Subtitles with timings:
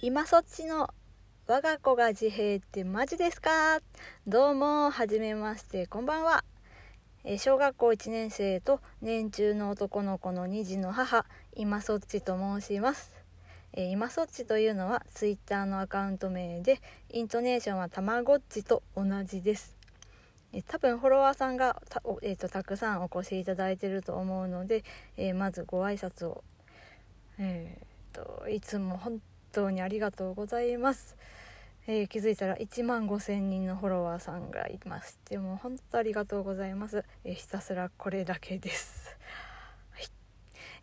[0.00, 0.88] 今そっちの
[1.48, 3.80] 我が子が自閉ってマジですか？
[4.28, 6.44] どうもはじめましてこんばんは。
[7.24, 11.26] え小学校1年生と年中の男の子の2児の母
[11.56, 13.12] 今そっちと申します。
[13.72, 16.80] え今そっちというのはツイッターのアカウント名で
[17.10, 19.76] イントネーションはたまごっちと同じです。
[20.52, 24.84] え多分フォロワーさんがた,、えーと、たくさんお越しいただいてると思うので、
[25.16, 26.44] えー、まずご挨拶を、
[27.40, 29.20] えーと、いつも本
[29.52, 31.16] 当にありがとうございます、
[31.86, 39.18] えー、気づいたら1万5000人のフォロワーさんがいましてもう本当ありがとうございます、えひたすらこれだけです。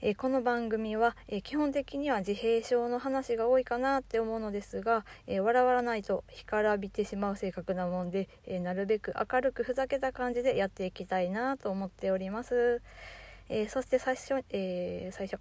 [0.01, 12.81] えー、この番組は、えー、基本的には自閉症の話が多いかなって思うのですが、えー、笑わないと干からびてしまう性格なもんで、えなるべく明るくふざけた感じでやっていきたいなと思っております、
[13.49, 15.39] えそして最初,、え最初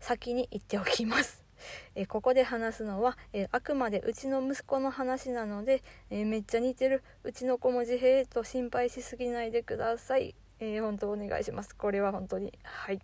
[0.00, 1.45] 先に言っておきます。
[1.94, 7.02] えここで話すのは、えあくまでうちの息子の話なので、えめっちゃ似てる。
[7.24, 11.74] うちの子も自閉と心配しすぎないでください、え本当お願いします。
[11.74, 12.52] これは本当に。
[12.62, 13.00] はい。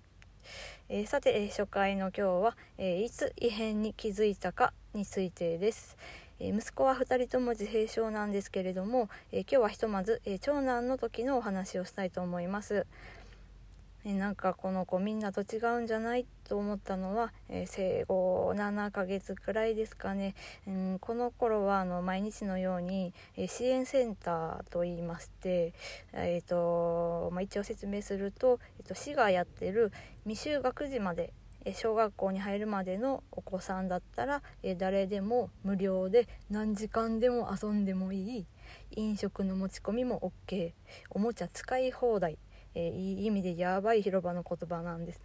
[0.88, 5.96] え、さて、え、初回の今日は、え、いつ異変に気づいたかについてです、
[6.40, 12.86] 息子は2人とも自閉症なんですけれども、え今日はひとまず、え長男の時のお話をしたいと思います。
[14.04, 20.34] えなんかこの子みんなと違うんじゃないと思ったのは、えー、生後7ヶ月くらいですかね、
[20.66, 25.72] うん、この頃はあの毎日のように、えー、支援センターといいまして、
[26.12, 29.92] えーとまあ、一応説明すると、えーと、市がやってる
[30.26, 31.32] 未就学児まで
[31.74, 38.46] 小学校に入るまでのお子さんだったら、え誰でも無料で何時間でも遊んでもいい。
[38.96, 40.72] 飲食の持ち込みも OK
[41.10, 42.38] おもちゃ使い放題。
[42.74, 45.20] えー、いい意味でやばい広場の言葉なんです。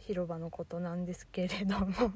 [0.00, 2.12] 広場のことなんですけれども。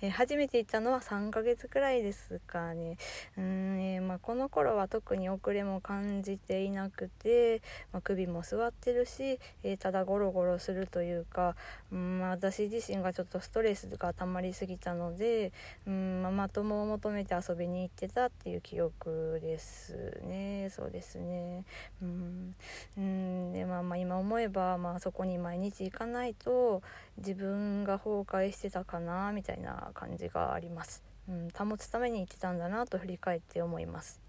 [0.00, 2.96] えー、初めて行ったのは3ヶ月くらいですかね。
[3.36, 7.62] うん、えー、まあ、この頃は特に遅れも感じていなくて、
[7.92, 11.56] まあ、首も座ってるし、えー、ただゴロゴロするというか、
[11.90, 15.52] うんまあ、私自身がちょっとストレスが溜まりすぎたので、
[15.86, 20.70] うんママ友を求めて遊びに行ってたっていう記憶ですね。
[20.70, 21.64] そうですね。
[22.02, 22.54] うん
[22.96, 26.82] うんでまあまあ今思えば、まあそこに毎日行かないと
[27.18, 29.51] 自分が崩壊してたかなみたいな。
[29.94, 34.20] 感じがあります、うん、保つために行ってたんだなと振り返って思います、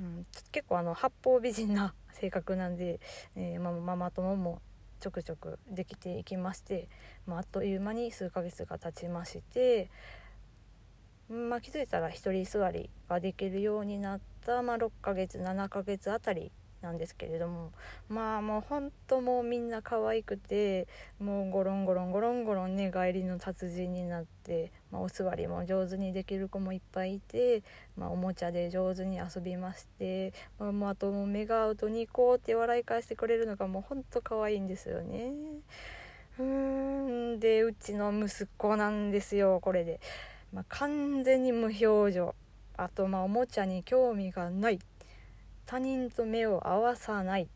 [0.00, 3.00] うん、結構あの八方美人な性格なんで、
[3.36, 4.60] えー、まママ友も
[5.00, 6.88] ちょくちょくできていきまして、
[7.26, 9.90] まあ、あっという間に数ヶ月が経ちまして、
[11.30, 16.50] まあ、気づいたら一人座りができるようになった、まあ、6ヶ月7ヶ月あたり
[16.80, 17.72] なんですけれども
[18.08, 20.86] まあもうほんともうみんな可愛くて
[21.18, 27.62] もうゴロンゴロンゴロンゴロン寝返りの達人になって、まあ、お座りも上手にできる子もいっぱいいて、
[27.96, 35.32] まあ、おもちゃで上手に遊びまして、まあ、もうあともう目が合うとニコって笑い返してくれるのがもうほんと可愛いんですよね。
[36.38, 40.00] うーんでうちの息子なんですよこれで、
[40.52, 42.34] まあ、完全に無表情。
[42.76, 44.78] あとまあおもちゃに興味がない。
[45.68, 47.46] 他人と目を合わさない。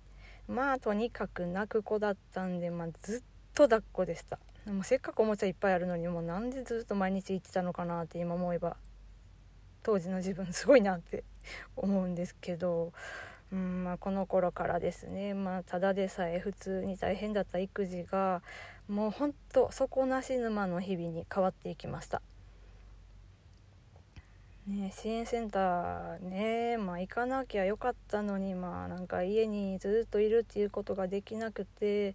[0.47, 3.23] まあとにかく泣く子だったんで、まあ、ずっ
[3.55, 4.39] と抱っこでした。
[4.67, 8.77] でもせっかくおもちゃいっぱいあるのにもうなんでずっと毎日行ってたのかなって今思えば
[9.83, 11.25] 当時の自分すごいなって
[11.75, 12.93] 思うんですけど、
[13.51, 18.43] うんまあ、この頃からですね、まあ、ただでさえ普通に大変だった育児が
[18.89, 22.21] もうほんと底なし沼の日々に変わっていきました。
[24.67, 26.62] ね、支援センターね、
[27.03, 32.15] 行かなきゃよかったのに、まあ、なんか家にずっといるっていうことができなくて、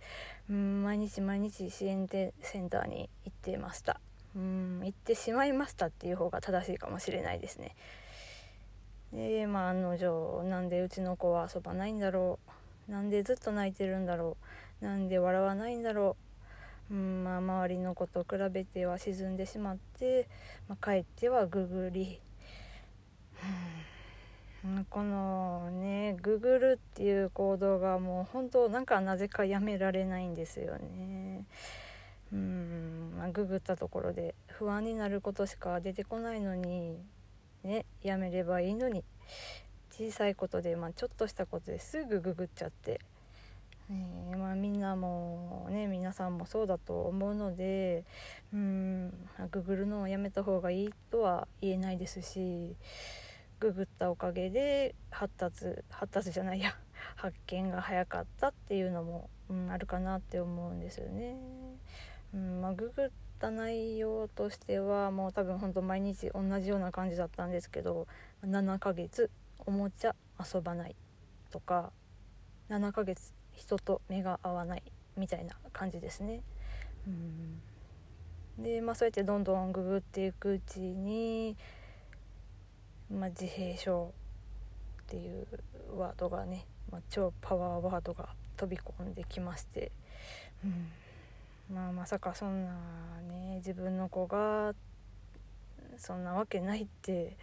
[0.49, 4.01] うん、毎日毎日支援センターに行ってました、
[4.35, 7.75] うん、行ってしまいましたっていう方が正しいかもしれないですね。
[9.13, 12.39] でまあ案の定なんでうちの子は遊ばないんだろ
[12.89, 12.91] う？
[12.91, 14.35] なんでずっと泣いてるんだろ
[14.81, 14.85] う？
[14.85, 16.17] なんで笑わないんだろ
[16.91, 16.93] う？
[16.93, 20.27] うんまあ、周りの子と比べては沈んでしまって、
[20.69, 22.19] まあ、帰ってはググり。
[24.89, 31.45] このねググるっていう行動がもう本当なんかなぜかやめられないんですよね。
[32.33, 36.97] うん、まあ、ググったところで不安になることしか出てこないのに
[37.63, 39.03] ねやめればいいのに
[39.91, 42.99] 小さいことで、まあ、ちょっとしたことですぐググっちゃって、
[43.89, 48.03] えー、まあ、みんなもね皆さんもそうだと思うので
[48.53, 49.13] うん
[49.51, 52.75] ググるのをやめた方がいいとは言えないですし。
[53.59, 56.77] ググったおかげで発達発達じゃないや
[57.15, 61.37] 発見が早かったっていうのも、うん、あるかなって思うんですよね。
[62.33, 63.09] うんまあ、ググっ
[63.39, 68.07] た内容としてはもう多分ほんと毎日同じような感じだったんですけど
[68.43, 69.31] 7ヶ月
[69.65, 70.15] おもちゃ
[70.53, 70.95] 遊ばない
[71.49, 71.91] とか
[72.69, 74.83] 7ヶ月人と目が合わない
[75.15, 76.41] みたいな感じですね。
[77.07, 77.61] うん
[78.59, 81.55] でまあそうやってどんどんググっていくうちに、
[83.11, 84.13] まあ、自閉症
[85.03, 85.47] っていう
[85.97, 89.91] ワードがね、まあ、超パワーワードが飛び込んできまして、
[90.65, 90.67] う
[91.73, 92.71] ん、まあまさかそんな
[93.29, 94.73] ね自分の子が
[95.97, 97.37] そんなわけないって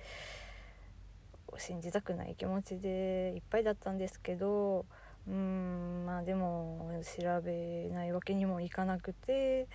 [1.57, 4.85] 信じたくない気持ちでいっぱいだったんですけど
[5.27, 9.67] うんまあでも調べないわけにもいかなくて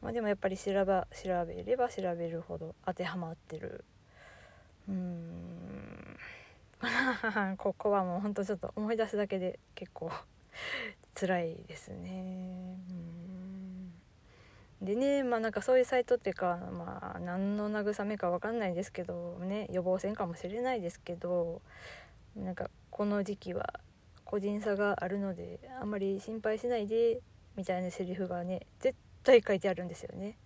[0.00, 3.84] まあでもやっぱり調べ調べれば調べるほど当てはまってる
[4.88, 5.52] うーん。
[7.58, 10.10] ここはもうほんとちょっと思い出すだけで結構
[11.14, 12.76] 辛いですね。
[14.80, 21.62] でねまあなんかそういうサイトっていうかまあ何の慰めか分かんないですけどね予防線かもしれないですけど
[22.34, 23.78] なんかこの時期は
[24.24, 27.20] 個人差があるのであんまり心配しないで
[27.54, 30.36] みたいなセリフがね絶対書いてあるんですよね。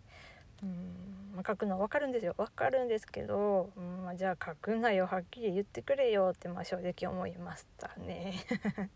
[0.62, 1.15] うん。
[1.36, 2.34] まあ、書くの分かるんですよ。
[2.38, 5.06] 分かるんですけど、うんまあ、じゃあ書くなよ。
[5.06, 8.34] はっきり言ってくれよってまあ正直思いましたね。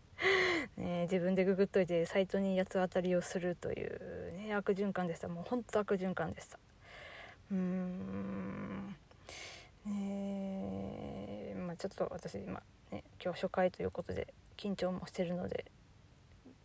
[0.75, 5.27] ね自分でググっといてサイトに八つ当たりをするという、ね、悪循環でした。
[5.27, 6.57] もうほんと悪循環でした。
[7.51, 8.95] うーん。
[9.85, 15.65] ねまあちょっと私今ね今日初回ということで緊張もしてるので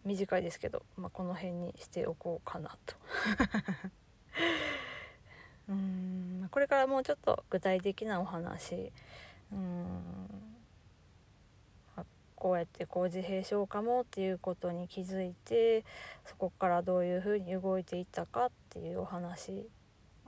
[0.07, 2.95] 短いですけど、まあ、この辺にしておこうかなと。
[5.69, 8.93] うんこれからもうちょっと具体的なお話
[9.53, 10.27] うん
[12.37, 15.85] こうやってこう自閉症かもっていうことに気づいて
[16.27, 19.67] そこからどういうふうに動いていったかっていうお話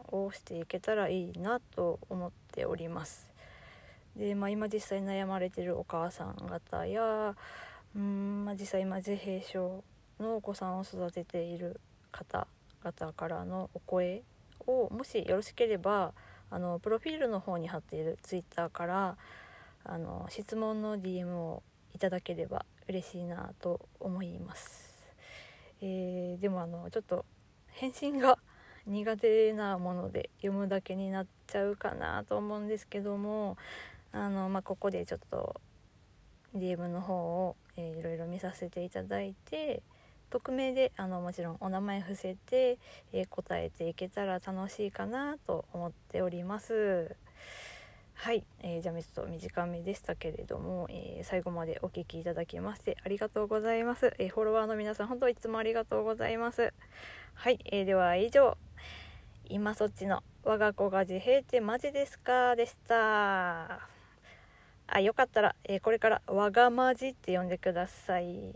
[0.09, 3.29] をしていけたらいいなと思っております。
[4.17, 7.37] で、まあ、今実際悩まれてるお母さん方や
[7.95, 9.85] うん、まあ、実際今自閉症
[10.19, 11.81] のお子さんを育てている
[12.11, 14.23] 方々からのお声
[14.69, 16.13] をもしよろしければ
[16.51, 19.17] あのプロフィールの方に貼っている twitter から
[19.85, 21.63] あの質問の DM を
[21.95, 24.95] いただければ嬉しいなと思います、
[25.81, 27.25] えー、でもあのちょっと
[27.69, 28.39] 返信が
[28.87, 33.57] 苦手なもので読むだけになっちゃうかなと思うんですけども
[34.13, 35.61] あの、まあ、ここでちょっと
[36.57, 39.83] DM の方を、えー、いろいろ見させていただいて
[40.31, 42.79] 匿名であのもちろんお名前伏せて、
[43.13, 47.17] えー、答えていけたら楽しいかなと思っております。
[48.15, 56.73] はい、えー、じゃあちょっと短めでしたけれども、えー、最後までお聴きいただきましてありがとうございます、えー、フォロワーの皆さん本当いつもありがとうございます。
[57.35, 58.57] はい、えー、では以上。
[59.51, 62.55] 今そっちの我が子が自閉ってマジですか？
[62.55, 63.81] でした。
[64.91, 68.53] あよかったら、えこれからわがまじって呼んでください。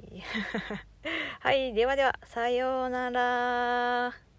[1.43, 4.32] はいではではさようなら。